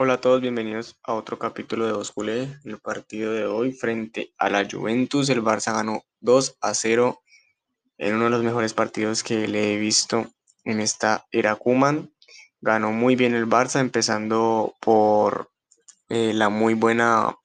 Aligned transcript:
Hola 0.00 0.12
a 0.12 0.20
todos, 0.20 0.40
bienvenidos 0.40 0.96
a 1.02 1.14
otro 1.14 1.40
capítulo 1.40 1.84
de 1.84 1.92
Osculé. 1.92 2.56
El 2.64 2.78
partido 2.78 3.32
de 3.32 3.46
hoy 3.46 3.72
frente 3.72 4.32
a 4.38 4.48
la 4.48 4.64
Juventus, 4.64 5.28
el 5.28 5.42
Barça 5.42 5.72
ganó 5.72 6.04
2 6.20 6.58
a 6.60 6.72
0 6.72 7.20
en 7.98 8.14
uno 8.14 8.26
de 8.26 8.30
los 8.30 8.44
mejores 8.44 8.74
partidos 8.74 9.24
que 9.24 9.48
le 9.48 9.74
he 9.74 9.76
visto 9.76 10.28
en 10.62 10.78
esta 10.78 11.26
era 11.32 11.56
Kuman. 11.56 12.12
Ganó 12.60 12.92
muy 12.92 13.16
bien 13.16 13.34
el 13.34 13.48
Barça, 13.48 13.80
empezando 13.80 14.76
por 14.80 15.50
eh, 16.08 16.32
la 16.32 16.48
muy 16.48 16.74
buena 16.74 17.36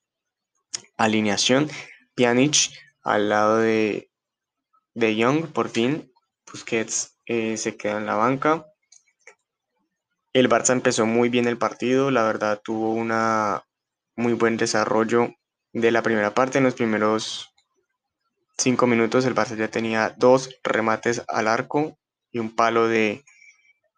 alineación. 0.96 1.68
Pjanic 2.14 2.70
al 3.02 3.30
lado 3.30 3.56
de, 3.58 4.12
de 4.94 5.16
Young, 5.16 5.48
por 5.48 5.70
fin. 5.70 6.08
Busquets 6.46 7.18
eh, 7.26 7.56
se 7.56 7.76
queda 7.76 7.98
en 7.98 8.06
la 8.06 8.14
banca. 8.14 8.64
El 10.34 10.48
Barça 10.48 10.72
empezó 10.72 11.06
muy 11.06 11.28
bien 11.28 11.46
el 11.46 11.56
partido, 11.56 12.10
la 12.10 12.24
verdad 12.24 12.60
tuvo 12.60 12.92
una 12.92 13.62
muy 14.16 14.32
buen 14.32 14.56
desarrollo 14.56 15.32
de 15.72 15.92
la 15.92 16.02
primera 16.02 16.34
parte. 16.34 16.58
En 16.58 16.64
los 16.64 16.74
primeros 16.74 17.54
cinco 18.58 18.88
minutos 18.88 19.24
el 19.26 19.36
Barça 19.36 19.56
ya 19.56 19.68
tenía 19.68 20.12
dos 20.18 20.50
remates 20.64 21.22
al 21.28 21.46
arco 21.46 21.96
y 22.32 22.40
un 22.40 22.52
palo 22.52 22.88
de 22.88 23.24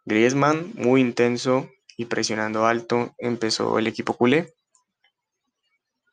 Griezmann 0.04 0.72
muy 0.74 1.00
intenso 1.00 1.70
y 1.96 2.04
presionando 2.04 2.66
alto 2.66 3.14
empezó 3.16 3.78
el 3.78 3.86
equipo 3.86 4.12
culé. 4.12 4.52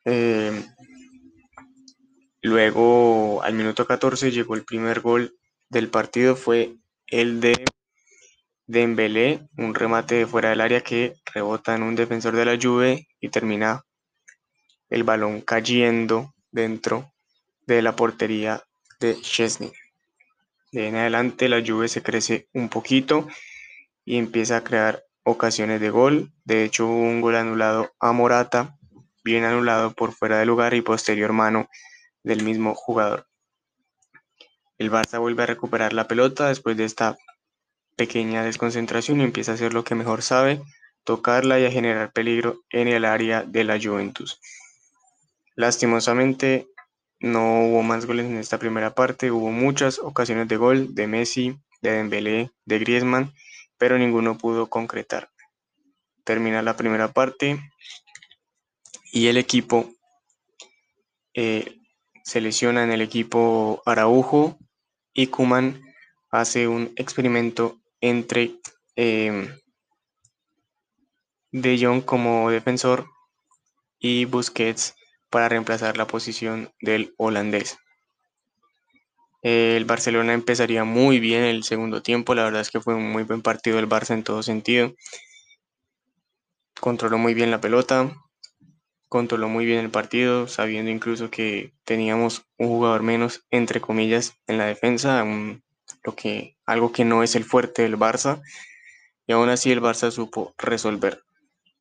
Eh, 0.06 0.64
luego 2.40 3.42
al 3.42 3.52
minuto 3.52 3.86
14 3.86 4.30
llegó 4.30 4.54
el 4.54 4.64
primer 4.64 5.00
gol 5.00 5.36
del 5.68 5.90
partido, 5.90 6.34
fue 6.34 6.76
el 7.08 7.42
de 7.42 7.62
Dembélé, 8.66 9.46
un 9.58 9.74
remate 9.74 10.14
de 10.14 10.26
fuera 10.26 10.48
del 10.48 10.62
área 10.62 10.80
que 10.80 11.14
rebota 11.34 11.74
en 11.74 11.82
un 11.82 11.94
defensor 11.94 12.34
de 12.34 12.46
la 12.46 12.58
Juve 12.60 13.08
y 13.20 13.28
termina 13.28 13.84
el 14.88 15.04
balón 15.04 15.42
cayendo 15.42 16.34
dentro 16.50 17.12
de 17.66 17.82
la 17.82 17.94
portería 17.94 18.62
de 19.00 19.20
Chesney. 19.20 19.70
De 20.72 20.88
en 20.88 20.96
adelante 20.96 21.48
la 21.50 21.62
Juve 21.64 21.88
se 21.88 22.02
crece 22.02 22.48
un 22.54 22.70
poquito 22.70 23.28
y 24.04 24.16
empieza 24.16 24.56
a 24.56 24.64
crear 24.64 25.04
ocasiones 25.24 25.80
de 25.80 25.90
gol. 25.90 26.32
De 26.44 26.64
hecho 26.64 26.86
un 26.86 27.20
gol 27.20 27.36
anulado 27.36 27.92
a 28.00 28.12
Morata, 28.12 28.78
bien 29.22 29.44
anulado 29.44 29.92
por 29.92 30.12
fuera 30.12 30.38
de 30.38 30.46
lugar 30.46 30.72
y 30.72 30.80
posterior 30.80 31.32
mano 31.34 31.68
del 32.22 32.42
mismo 32.42 32.74
jugador. 32.74 33.26
El 34.78 34.90
Barça 34.90 35.20
vuelve 35.20 35.42
a 35.42 35.46
recuperar 35.46 35.92
la 35.92 36.08
pelota 36.08 36.48
después 36.48 36.76
de 36.76 36.84
esta 36.84 37.16
pequeña 37.96 38.44
desconcentración 38.44 39.20
y 39.20 39.24
empieza 39.24 39.52
a 39.52 39.54
hacer 39.54 39.74
lo 39.74 39.84
que 39.84 39.94
mejor 39.94 40.22
sabe, 40.22 40.60
tocarla 41.04 41.60
y 41.60 41.66
a 41.66 41.70
generar 41.70 42.12
peligro 42.12 42.62
en 42.70 42.88
el 42.88 43.04
área 43.04 43.42
de 43.42 43.64
la 43.64 43.80
Juventus. 43.80 44.40
Lastimosamente 45.54 46.66
no 47.20 47.66
hubo 47.66 47.82
más 47.82 48.06
goles 48.06 48.26
en 48.26 48.36
esta 48.36 48.58
primera 48.58 48.94
parte, 48.94 49.30
hubo 49.30 49.50
muchas 49.50 49.98
ocasiones 49.98 50.48
de 50.48 50.56
gol 50.56 50.94
de 50.94 51.06
Messi, 51.06 51.56
de 51.80 51.92
Dembélé, 51.92 52.50
de 52.64 52.78
Griezmann, 52.78 53.32
pero 53.78 53.98
ninguno 53.98 54.36
pudo 54.36 54.68
concretar. 54.68 55.30
Termina 56.24 56.62
la 56.62 56.76
primera 56.76 57.12
parte 57.12 57.60
y 59.12 59.28
el 59.28 59.36
equipo 59.36 59.92
eh, 61.34 61.78
se 62.24 62.40
lesiona 62.40 62.82
en 62.84 62.90
el 62.90 63.02
equipo 63.02 63.82
Araujo 63.84 64.58
y 65.12 65.28
Kuman 65.28 65.82
hace 66.30 66.66
un 66.66 66.92
experimento 66.96 67.80
entre 68.04 68.60
em, 68.96 69.48
De 71.52 71.78
Jong 71.80 72.04
como 72.04 72.50
defensor 72.50 73.06
y 73.98 74.26
Busquets 74.26 74.94
para 75.30 75.48
reemplazar 75.48 75.96
la 75.96 76.06
posición 76.06 76.70
del 76.82 77.14
holandés. 77.16 77.78
El 79.40 79.86
Barcelona 79.86 80.34
empezaría 80.34 80.84
muy 80.84 81.18
bien 81.18 81.44
el 81.44 81.64
segundo 81.64 82.02
tiempo, 82.02 82.34
la 82.34 82.44
verdad 82.44 82.60
es 82.60 82.70
que 82.70 82.80
fue 82.80 82.94
un 82.94 83.10
muy 83.10 83.22
buen 83.22 83.40
partido 83.40 83.76
del 83.76 83.88
Barça 83.88 84.12
en 84.12 84.22
todo 84.22 84.42
sentido. 84.42 84.94
Controló 86.78 87.16
muy 87.16 87.32
bien 87.32 87.50
la 87.50 87.60
pelota, 87.60 88.12
controló 89.08 89.48
muy 89.48 89.64
bien 89.64 89.78
el 89.78 89.90
partido, 89.90 90.46
sabiendo 90.46 90.90
incluso 90.90 91.30
que 91.30 91.72
teníamos 91.84 92.44
un 92.58 92.68
jugador 92.68 93.02
menos, 93.02 93.46
entre 93.50 93.80
comillas, 93.80 94.34
en 94.46 94.58
la 94.58 94.66
defensa, 94.66 95.24
lo 96.04 96.14
que, 96.14 96.56
algo 96.66 96.92
que 96.92 97.04
no 97.04 97.22
es 97.22 97.34
el 97.34 97.44
fuerte 97.44 97.82
del 97.82 97.98
Barça, 97.98 98.42
y 99.26 99.32
aún 99.32 99.48
así 99.48 99.72
el 99.72 99.80
Barça 99.80 100.10
supo 100.10 100.54
resolver. 100.58 101.24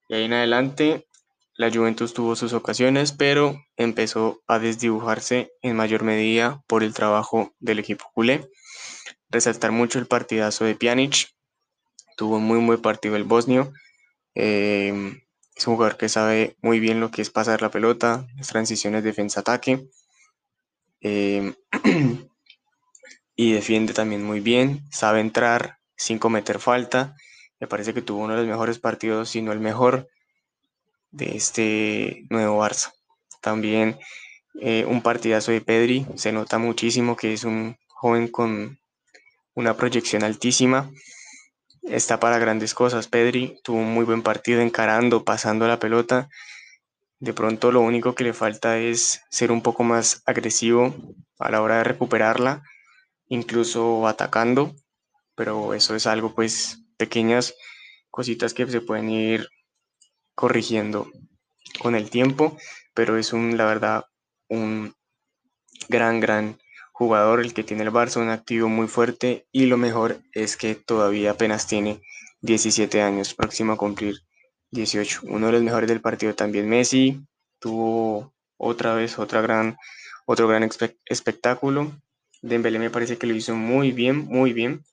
Y 0.07 0.15
ahí 0.15 0.23
en 0.23 0.33
adelante 0.33 1.07
la 1.55 1.71
Juventus 1.71 2.13
tuvo 2.13 2.35
sus 2.35 2.53
ocasiones, 2.53 3.11
pero 3.11 3.63
empezó 3.77 4.41
a 4.47 4.57
desdibujarse 4.57 5.51
en 5.61 5.75
mayor 5.75 6.03
medida 6.03 6.63
por 6.67 6.83
el 6.83 6.93
trabajo 6.93 7.53
del 7.59 7.79
equipo 7.79 8.09
culé. 8.13 8.49
Resaltar 9.29 9.71
mucho 9.71 9.99
el 9.99 10.07
partidazo 10.07 10.65
de 10.65 10.75
Pjanic, 10.75 11.29
tuvo 12.17 12.39
muy 12.39 12.59
muy 12.59 12.77
partido 12.77 13.15
el 13.15 13.23
bosnio. 13.23 13.71
Eh, 14.35 15.21
es 15.55 15.67
un 15.67 15.75
jugador 15.75 15.97
que 15.97 16.09
sabe 16.09 16.57
muy 16.61 16.79
bien 16.79 16.99
lo 16.99 17.11
que 17.11 17.21
es 17.21 17.29
pasar 17.29 17.61
la 17.61 17.69
pelota, 17.69 18.25
las 18.35 18.47
transiciones 18.47 19.03
defensa-ataque. 19.03 19.87
Eh, 21.01 21.53
y 23.35 23.53
defiende 23.53 23.93
también 23.93 24.23
muy 24.23 24.39
bien, 24.39 24.87
sabe 24.91 25.19
entrar 25.19 25.79
sin 25.95 26.19
cometer 26.19 26.59
falta. 26.59 27.15
Me 27.59 27.67
parece 27.67 27.93
que 27.93 28.01
tuvo 28.01 28.23
uno 28.23 28.33
de 28.33 28.41
los 28.41 28.49
mejores 28.49 28.79
partidos, 28.79 29.29
si 29.29 29.41
no 29.41 29.51
el 29.51 29.59
mejor, 29.59 30.07
de 31.11 31.35
este 31.35 32.25
nuevo 32.29 32.61
Barça. 32.63 32.91
También 33.41 33.97
eh, 34.61 34.85
un 34.87 35.01
partidazo 35.01 35.51
de 35.51 35.61
Pedri, 35.61 36.05
se 36.15 36.31
nota 36.31 36.57
muchísimo 36.57 37.15
que 37.15 37.33
es 37.33 37.43
un 37.43 37.77
joven 37.87 38.27
con 38.27 38.79
una 39.55 39.75
proyección 39.75 40.23
altísima. 40.23 40.91
Está 41.83 42.19
para 42.19 42.39
grandes 42.39 42.73
cosas. 42.73 43.07
Pedri 43.07 43.59
tuvo 43.63 43.77
un 43.79 43.93
muy 43.93 44.05
buen 44.05 44.21
partido 44.21 44.61
encarando, 44.61 45.23
pasando 45.23 45.67
la 45.67 45.79
pelota. 45.79 46.29
De 47.19 47.33
pronto 47.33 47.71
lo 47.71 47.81
único 47.81 48.15
que 48.15 48.23
le 48.23 48.33
falta 48.33 48.77
es 48.77 49.21
ser 49.29 49.51
un 49.51 49.61
poco 49.61 49.83
más 49.83 50.21
agresivo 50.25 50.93
a 51.39 51.51
la 51.51 51.61
hora 51.61 51.77
de 51.77 51.83
recuperarla 51.85 52.63
incluso 53.33 54.07
atacando, 54.07 54.75
pero 55.35 55.73
eso 55.73 55.95
es 55.95 56.05
algo 56.05 56.35
pues 56.35 56.83
pequeñas 56.97 57.55
cositas 58.11 58.53
que 58.53 58.67
se 58.67 58.79
pueden 58.79 59.09
ir 59.09 59.49
corrigiendo 60.35 61.11
con 61.79 61.95
el 61.95 62.11
tiempo, 62.11 62.55
pero 62.93 63.17
es 63.17 63.33
un, 63.33 63.57
la 63.57 63.65
verdad, 63.65 64.05
un 64.49 64.93
gran, 65.89 66.19
gran 66.19 66.59
jugador 66.91 67.39
el 67.39 67.55
que 67.55 67.63
tiene 67.63 67.81
el 67.81 67.91
Barça, 67.91 68.21
un 68.21 68.29
activo 68.29 68.69
muy 68.69 68.87
fuerte 68.87 69.47
y 69.51 69.65
lo 69.65 69.77
mejor 69.77 70.19
es 70.33 70.55
que 70.55 70.75
todavía 70.75 71.31
apenas 71.31 71.65
tiene 71.65 72.01
17 72.41 73.01
años, 73.01 73.33
próximo 73.33 73.73
a 73.73 73.77
cumplir 73.77 74.19
18. 74.69 75.21
Uno 75.23 75.47
de 75.47 75.53
los 75.53 75.63
mejores 75.63 75.89
del 75.89 76.01
partido 76.01 76.35
también 76.35 76.69
Messi, 76.69 77.19
tuvo 77.57 78.31
otra 78.57 78.93
vez 78.93 79.17
otra 79.17 79.41
gran, 79.41 79.75
otro 80.27 80.47
gran 80.47 80.69
espectáculo 81.05 81.93
Dembélé 82.43 82.77
me 82.77 82.89
parece 82.89 83.17
que 83.17 83.25
lo 83.25 83.33
hizo 83.33 83.55
muy 83.55 83.93
bien, 83.93 84.17
muy 84.25 84.51
bien. 84.51 84.83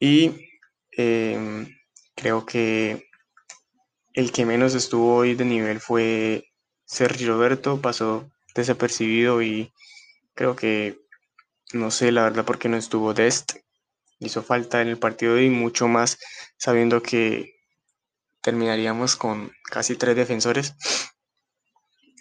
Y 0.00 0.32
em, 0.90 1.68
creo 2.16 2.44
que 2.44 3.08
el 4.14 4.32
que 4.32 4.44
menos 4.44 4.74
estuvo 4.74 5.14
hoy 5.14 5.36
de 5.36 5.44
nivel 5.44 5.78
fue 5.78 6.44
Sergio 6.84 7.28
Roberto, 7.28 7.80
pasó 7.80 8.28
desapercibido 8.56 9.40
y 9.40 9.72
creo 10.34 10.56
que 10.56 10.98
no 11.72 11.92
sé 11.92 12.10
la 12.10 12.24
verdad 12.24 12.44
por 12.44 12.58
qué 12.58 12.68
no 12.68 12.76
estuvo 12.76 13.14
Dest. 13.14 13.52
Hizo 14.18 14.42
falta 14.42 14.82
en 14.82 14.88
el 14.88 14.98
partido 14.98 15.40
y 15.40 15.48
mucho 15.48 15.86
más 15.86 16.18
sabiendo 16.58 17.02
que 17.04 17.54
terminaríamos 18.40 19.14
con 19.14 19.52
casi 19.70 19.94
tres 19.94 20.16
defensores. 20.16 20.74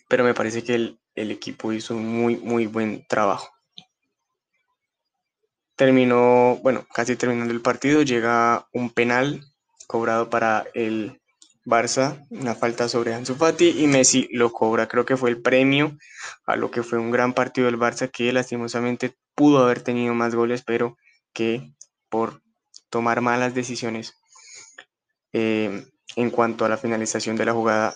Pero 0.08 0.24
me 0.24 0.36
parece 0.36 0.64
que 0.64 0.76
el, 0.76 1.00
el 1.16 1.32
equipo 1.32 1.74
hizo 1.74 1.96
un 1.96 2.06
muy, 2.06 2.36
muy 2.38 2.68
buen 2.68 3.04
trabajo. 3.08 3.50
Terminó, 5.82 6.60
bueno, 6.62 6.86
casi 6.94 7.16
terminando 7.16 7.52
el 7.52 7.62
partido, 7.62 8.04
llega 8.04 8.68
un 8.72 8.92
penal 8.92 9.44
cobrado 9.88 10.30
para 10.30 10.68
el 10.76 11.20
Barça, 11.66 12.24
una 12.30 12.54
falta 12.54 12.88
sobre 12.88 13.16
Ansu 13.16 13.34
Fati 13.34 13.82
y 13.82 13.88
Messi 13.88 14.28
lo 14.32 14.52
cobra. 14.52 14.88
Creo 14.88 15.06
que 15.06 15.18
fue 15.18 15.32
el 15.32 15.42
premio 15.42 15.98
a 16.46 16.56
lo 16.56 16.70
que 16.70 16.84
fue 16.84 17.00
un 17.00 17.10
gran 17.10 17.34
partido 17.34 17.66
del 17.66 17.80
Barça 17.80 18.12
que 18.12 18.32
lastimosamente 18.32 19.16
pudo 19.34 19.64
haber 19.64 19.82
tenido 19.82 20.14
más 20.14 20.36
goles, 20.36 20.62
pero 20.64 20.98
que 21.34 21.74
por 22.10 22.44
tomar 22.92 23.22
malas 23.22 23.56
decisiones 23.56 24.14
eh, 25.34 25.84
en 26.16 26.30
cuanto 26.30 26.64
a 26.64 26.70
la 26.70 26.78
finalización 26.78 27.38
de 27.38 27.46
la 27.46 27.54
jugada 27.54 27.96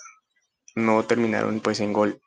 no 0.74 1.04
terminaron 1.06 1.60
pues 1.60 1.80
en 1.82 1.94
gol. 1.94 2.20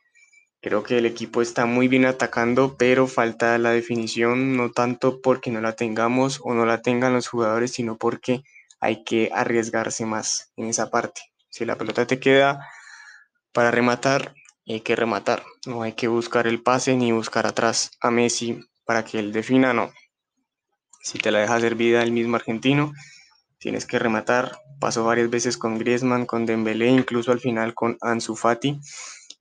Creo 0.69 0.83
que 0.83 0.99
el 0.99 1.07
equipo 1.07 1.41
está 1.41 1.65
muy 1.65 1.89
bien 1.89 2.05
atacando, 2.05 2.77
pero 2.77 3.07
falta 3.07 3.57
la 3.57 3.71
definición, 3.71 4.55
no 4.55 4.71
tanto 4.71 5.23
porque 5.23 5.51
no 5.51 5.63
la 5.63 5.73
tengamos 5.73 6.43
o 6.45 6.53
no 6.53 6.67
la 6.67 6.83
tengan 6.83 7.15
los 7.15 7.27
jugadores, 7.27 7.73
sino 7.73 7.97
porque 7.97 8.43
hay 8.79 9.03
que 9.03 9.31
arriesgarse 9.33 10.05
más 10.05 10.53
en 10.57 10.67
esa 10.67 10.91
parte. 10.91 11.23
Si 11.49 11.65
la 11.65 11.79
pelota 11.79 12.07
te 12.07 12.21
queda 12.21 12.69
para 13.53 13.71
rematar, 13.71 14.35
hay 14.67 14.83
que 14.83 14.95
rematar. 14.95 15.43
No 15.65 15.81
hay 15.81 15.95
que 15.95 16.07
buscar 16.07 16.47
el 16.47 16.63
pase 16.63 16.95
ni 16.97 17.13
buscar 17.13 17.47
atrás 17.47 17.93
a 18.03 18.11
Messi 18.11 18.61
para 18.85 19.07
que 19.07 19.21
él 19.21 19.33
defina, 19.33 19.73
no. 19.73 19.91
Si 21.01 21.19
te 21.19 21.31
la 21.31 21.39
deja 21.39 21.59
servida 21.61 22.03
el 22.03 22.13
mismo 22.13 22.37
argentino, 22.37 22.93
tienes 23.57 23.87
que 23.87 23.99
rematar. 23.99 24.59
Pasó 24.81 25.03
varias 25.03 25.31
veces 25.31 25.57
con 25.57 25.79
Griezmann, 25.79 26.27
con 26.27 26.45
Dembélé, 26.45 26.89
incluso 26.89 27.33
al 27.33 27.41
final 27.41 27.73
con 27.73 27.97
Ansu 28.03 28.37
Fati. 28.37 28.79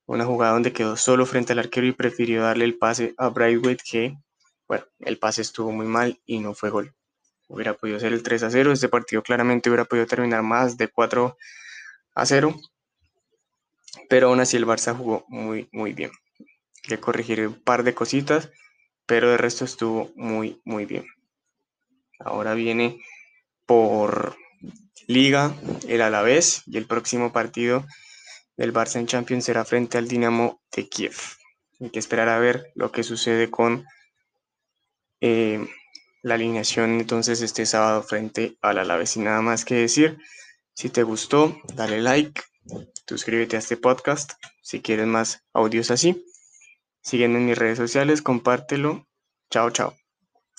Una 0.07 0.25
jugada 0.25 0.53
donde 0.53 0.73
quedó 0.73 0.97
solo 0.97 1.27
frente 1.27 1.53
al 1.53 1.59
arquero 1.59 1.85
y 1.85 1.91
prefirió 1.91 2.41
darle 2.41 2.65
el 2.65 2.77
pase 2.77 3.13
a 3.17 3.29
Brightweight 3.29 3.81
que, 3.83 4.17
bueno, 4.67 4.85
el 4.99 5.19
pase 5.19 5.43
estuvo 5.43 5.71
muy 5.71 5.85
mal 5.85 6.19
y 6.25 6.39
no 6.39 6.55
fue 6.55 6.71
gol. 6.71 6.95
Hubiera 7.47 7.75
podido 7.75 7.99
ser 7.99 8.13
el 8.13 8.23
3 8.23 8.43
a 8.43 8.49
0. 8.49 8.71
Este 8.71 8.89
partido 8.89 9.21
claramente 9.21 9.69
hubiera 9.69 9.85
podido 9.85 10.07
terminar 10.07 10.41
más 10.41 10.77
de 10.77 10.87
4 10.87 11.37
a 12.15 12.25
0 12.25 12.59
pero 14.09 14.27
aún 14.27 14.39
así 14.39 14.57
el 14.57 14.65
Barça 14.65 14.95
jugó 14.95 15.25
muy, 15.27 15.69
muy 15.71 15.93
bien. 15.93 16.11
Le 16.87 16.99
corregir 16.99 17.47
un 17.47 17.53
par 17.53 17.83
de 17.83 17.93
cositas, 17.93 18.49
pero 19.05 19.29
de 19.29 19.37
resto 19.37 19.65
estuvo 19.65 20.11
muy, 20.15 20.61
muy 20.63 20.85
bien. 20.85 21.05
Ahora 22.19 22.53
viene 22.53 23.01
por 23.65 24.35
Liga 25.07 25.53
el 25.87 26.01
Alavés 26.01 26.63
y 26.65 26.77
el 26.77 26.85
próximo 26.85 27.31
partido 27.31 27.85
del 28.57 28.73
Barça 28.73 28.99
en 28.99 29.07
Champions 29.07 29.45
será 29.45 29.63
frente 29.63 29.97
al 29.97 30.07
Dinamo 30.07 30.61
de 30.75 30.89
Kiev. 30.89 31.15
Hay 31.79 31.91
que 31.91 31.99
esperar 31.99 32.27
a 32.27 32.39
ver 32.39 32.71
lo 32.75 32.91
que 32.91 33.03
sucede 33.03 33.49
con 33.51 33.85
eh, 35.21 35.65
la 36.23 36.35
alineación 36.35 36.99
entonces 36.99 37.41
este 37.41 37.65
sábado 37.65 38.03
frente 38.03 38.57
al 38.61 38.79
Alavés. 38.79 39.15
Y 39.15 39.21
nada 39.21 39.41
más 39.41 39.63
que 39.63 39.75
decir, 39.75 40.17
si 40.73 40.89
te 40.89 41.03
gustó, 41.03 41.55
dale 41.75 42.01
like, 42.01 42.41
suscríbete 43.07 43.55
a 43.55 43.59
este 43.59 43.77
podcast 43.77 44.33
si 44.61 44.81
quieres 44.81 45.07
más 45.07 45.43
audios 45.53 45.91
así. 45.91 46.25
Sígueme 47.01 47.37
en 47.37 47.45
mis 47.45 47.57
redes 47.57 47.77
sociales, 47.77 48.21
compártelo. 48.21 49.07
Chao, 49.49 49.69
chao. 49.69 49.95